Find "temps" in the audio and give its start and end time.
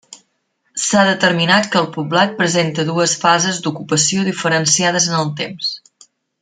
5.45-5.75